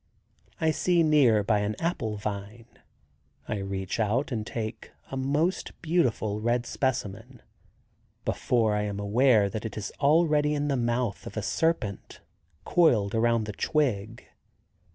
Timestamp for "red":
6.41-6.65